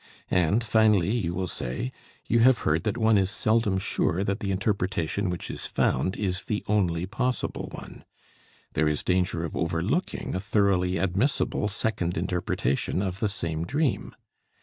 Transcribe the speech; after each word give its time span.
And 0.31 0.63
finally 0.63 1.11
you 1.11 1.35
will 1.35 1.47
say, 1.47 1.91
you 2.27 2.39
have 2.39 2.57
heard 2.65 2.85
that 2.85 2.97
one 2.97 3.19
is 3.19 3.29
seldom 3.29 3.77
sure 3.77 4.23
that 4.23 4.39
the 4.39 4.49
interpretation 4.49 5.29
which 5.29 5.51
is 5.51 5.67
found 5.67 6.17
is 6.17 6.45
the 6.45 6.63
only 6.67 7.05
possible 7.05 7.69
one. 7.71 8.03
There 8.73 8.87
is 8.89 9.03
danger 9.03 9.45
of 9.45 9.55
overlooking 9.55 10.33
a 10.33 10.39
thoroughly 10.39 10.97
admissible 10.97 11.67
second 11.67 12.17
interpretation 12.17 12.99
of 13.03 13.19
the 13.19 13.29
same 13.29 13.63
dream. 13.63 14.15